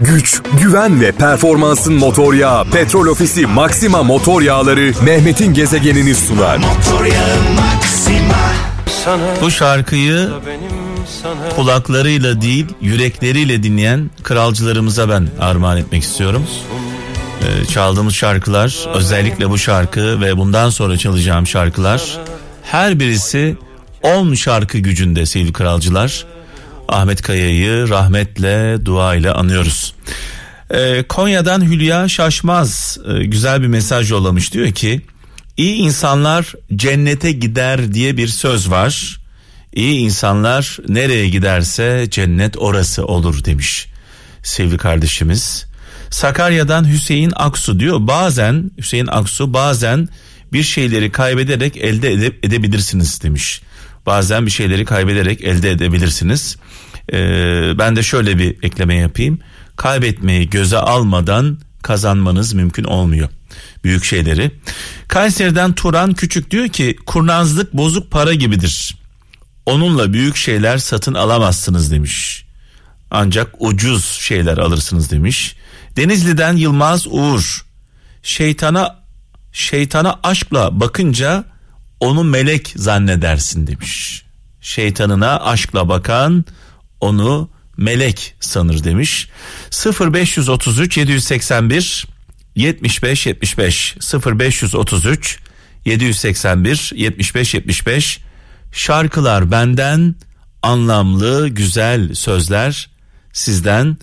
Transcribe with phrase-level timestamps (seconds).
[0.00, 6.60] güç, güven ve performansın motor yağı Petrol Ofisi Maxima motor yağları Mehmet'in gezegenini sunar.
[9.42, 10.28] Bu şarkıyı
[11.56, 16.46] kulaklarıyla değil yürekleriyle dinleyen kralcılarımıza ben armağan etmek istiyorum.
[17.40, 22.18] Ee, çaldığımız şarkılar özellikle bu şarkı ve bundan sonra çalacağım şarkılar
[22.62, 23.56] her birisi
[24.02, 26.26] 10 şarkı gücünde sevgili kralcılar.
[26.90, 29.94] Ahmet Kaya'yı rahmetle dua ile anıyoruz.
[30.70, 35.00] Ee, Konya'dan Hülya Şaşmaz e, güzel bir mesaj yollamış diyor ki
[35.56, 39.20] iyi insanlar cennete gider diye bir söz var.
[39.72, 43.90] İyi insanlar nereye giderse cennet orası olur demiş
[44.42, 45.66] sevgili kardeşimiz.
[46.10, 50.08] Sakarya'dan Hüseyin Aksu diyor bazen Hüseyin Aksu bazen
[50.52, 53.62] bir şeyleri kaybederek elde ede, edebilirsiniz demiş.
[54.06, 56.56] Bazen bir şeyleri kaybederek elde edebilirsiniz.
[57.12, 59.38] Ee, ben de şöyle bir ekleme yapayım.
[59.76, 63.28] Kaybetmeyi göze almadan kazanmanız mümkün olmuyor.
[63.84, 64.50] Büyük şeyleri.
[65.08, 68.96] Kayseri'den Turan Küçük diyor ki kurnazlık bozuk para gibidir.
[69.66, 72.44] Onunla büyük şeyler satın alamazsınız demiş.
[73.10, 75.56] Ancak ucuz şeyler alırsınız demiş.
[75.96, 77.64] Denizli'den Yılmaz Uğur.
[78.22, 79.00] Şeytana
[79.52, 81.44] şeytana aşkla bakınca
[82.00, 84.22] onu melek zannedersin demiş.
[84.60, 86.44] Şeytanına aşkla bakan
[87.00, 89.28] onu melek sanır demiş.
[90.00, 92.06] 0533 781
[92.56, 95.38] 75 75 0533
[95.84, 98.20] 781 75 75
[98.72, 100.14] şarkılar benden
[100.62, 102.90] anlamlı güzel sözler
[103.32, 103.96] sizden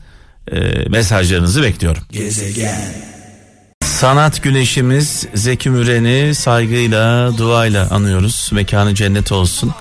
[0.51, 2.03] e, mesajlarınızı bekliyorum.
[2.11, 3.16] Gezegen.
[3.97, 8.49] Sanat güneşimiz Zeki Müren'i saygıyla, duayla anıyoruz.
[8.53, 9.73] Mekanı cennet olsun.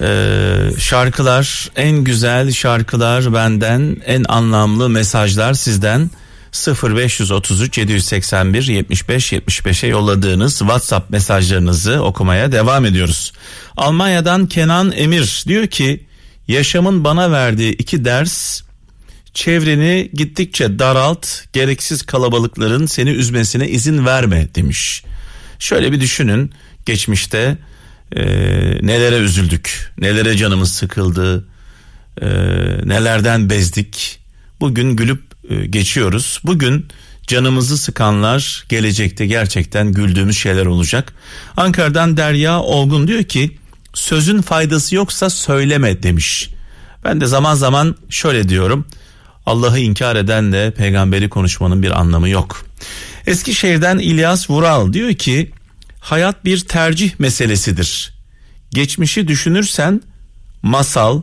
[0.00, 6.10] Ee, şarkılar, en güzel şarkılar benden, en anlamlı mesajlar sizden.
[6.52, 13.32] 0533 781 75 75'e yolladığınız WhatsApp mesajlarınızı okumaya devam ediyoruz.
[13.76, 16.06] Almanya'dan Kenan Emir diyor ki
[16.48, 18.65] yaşamın bana verdiği iki ders
[19.36, 25.04] çevreni gittikçe daralt, gereksiz kalabalıkların seni üzmesine izin verme demiş.
[25.58, 26.52] Şöyle bir düşünün
[26.86, 27.58] geçmişte
[28.12, 28.22] e,
[28.82, 31.48] nelere üzüldük, nelere canımız sıkıldı,
[32.20, 32.26] e,
[32.84, 34.20] nelerden bezdik.
[34.60, 36.40] Bugün gülüp e, geçiyoruz.
[36.44, 36.86] Bugün
[37.26, 41.12] canımızı sıkanlar gelecekte gerçekten güldüğümüz şeyler olacak.
[41.56, 43.58] Ankara'dan Derya Olgun diyor ki
[43.94, 46.50] sözün faydası yoksa söyleme demiş.
[47.04, 48.86] Ben de zaman zaman şöyle diyorum.
[49.46, 52.66] Allah'ı inkar edenle peygamberi konuşmanın bir anlamı yok.
[53.26, 55.50] Eskişehir'den İlyas Vural diyor ki
[56.00, 58.14] hayat bir tercih meselesidir.
[58.70, 60.00] Geçmişi düşünürsen
[60.62, 61.22] masal,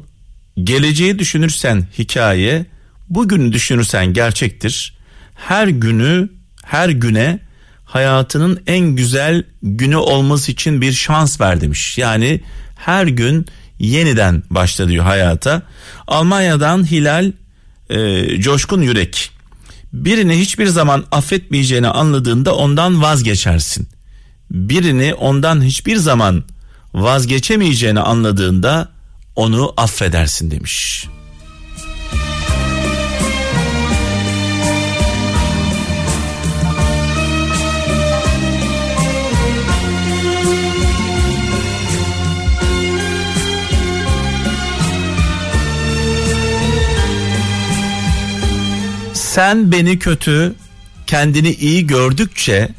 [0.64, 2.66] geleceği düşünürsen hikaye,
[3.10, 4.98] bugünü düşünürsen gerçektir.
[5.36, 6.30] Her günü,
[6.64, 7.40] her güne
[7.86, 11.98] hayatının en güzel günü olması için bir şans ver demiş.
[11.98, 12.42] Yani
[12.76, 13.46] her gün
[13.80, 15.62] yeniden başla diyor hayata.
[16.08, 17.32] Almanya'dan Hilal
[17.90, 19.32] e, coşkun yürek.
[19.94, 23.88] Birini hiçbir zaman affetmeyeceğini anladığında ondan vazgeçersin.
[24.52, 26.44] Birini ondan hiçbir zaman
[26.94, 28.92] vazgeçemeyeceğini anladığında
[29.36, 31.08] onu affedersin demiş.
[49.34, 50.54] Sen beni kötü,
[51.08, 52.70] kendini iyi gördükçe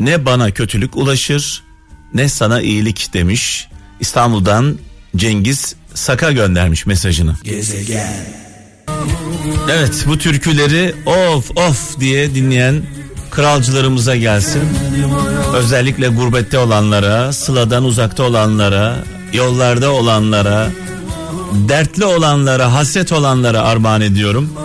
[0.00, 1.62] ne bana kötülük ulaşır
[2.14, 3.68] ne sana iyilik demiş.
[4.00, 4.78] İstanbul'dan
[5.16, 7.36] Cengiz Saka göndermiş mesajını.
[7.44, 8.26] Gezegen.
[9.70, 12.82] Evet bu türküleri of of diye dinleyen
[13.30, 14.62] kralcılarımıza gelsin.
[15.54, 18.96] Özellikle gurbette olanlara, sıladan uzakta olanlara,
[19.32, 20.70] yollarda olanlara,
[21.68, 24.61] dertli olanlara, hasret olanlara armağan ediyorum.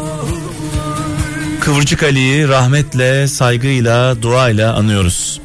[1.67, 5.41] Kıvırcık Ali'yi rahmetle, saygıyla, duayla anıyoruz.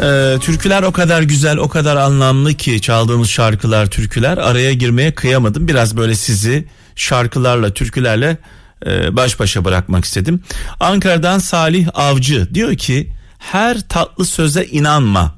[0.00, 5.68] Ee, türküler o kadar güzel, o kadar anlamlı ki çaldığımız şarkılar, türküler araya girmeye kıyamadım.
[5.68, 8.38] Biraz böyle sizi şarkılarla, türkülerle
[8.86, 10.42] e, baş başa bırakmak istedim.
[10.80, 15.34] Ankara'dan Salih Avcı diyor ki her tatlı söze inanma.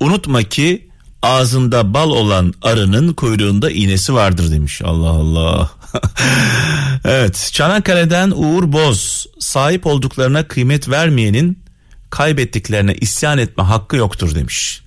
[0.00, 0.88] Unutma ki
[1.22, 4.82] ağzında bal olan arının kuyruğunda iğnesi vardır demiş.
[4.84, 5.70] Allah Allah.
[7.04, 11.62] evet Çanakkale'den Uğur Boz sahip olduklarına kıymet vermeyenin
[12.10, 14.82] kaybettiklerine isyan etme hakkı yoktur demiş.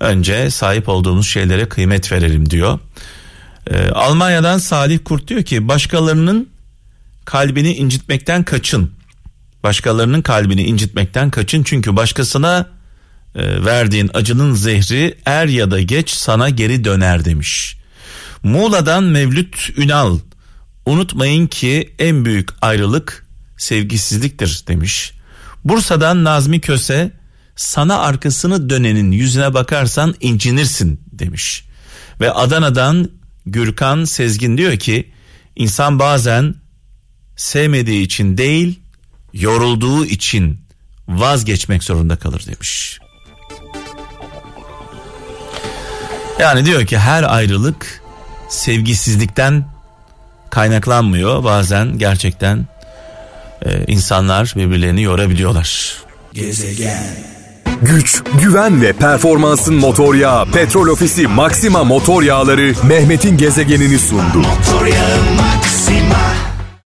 [0.00, 2.78] Önce sahip olduğumuz şeylere kıymet verelim diyor.
[3.70, 6.48] Ee, Almanya'dan Salih Kurt diyor ki başkalarının
[7.24, 8.92] kalbini incitmekten kaçın.
[9.62, 12.66] Başkalarının kalbini incitmekten kaçın çünkü başkasına
[13.34, 17.76] e, verdiğin acının zehri er ya da geç sana geri döner demiş.
[18.42, 20.18] Muğla'dan Mevlüt Ünal
[20.86, 23.26] unutmayın ki en büyük ayrılık
[23.56, 25.12] sevgisizliktir demiş.
[25.64, 27.12] Bursa'dan Nazmi Köse
[27.56, 31.64] sana arkasını dönenin yüzüne bakarsan incinirsin demiş.
[32.20, 33.10] Ve Adana'dan
[33.46, 35.12] Gürkan Sezgin diyor ki
[35.56, 36.54] insan bazen
[37.36, 38.80] sevmediği için değil
[39.32, 40.60] yorulduğu için
[41.08, 42.98] vazgeçmek zorunda kalır demiş.
[46.42, 48.02] Yani diyor ki her ayrılık
[48.48, 49.64] sevgisizlikten
[50.50, 51.44] kaynaklanmıyor.
[51.44, 52.66] Bazen gerçekten
[53.66, 55.96] e, insanlar birbirlerini yorabiliyorlar.
[56.32, 57.02] Gezegen.
[57.82, 64.38] Güç, güven ve performansın motor yağı Petrol Ofisi Maxima motor yağları Mehmet'in gezegenini sundu.
[64.38, 66.51] Motor yağı Maxima.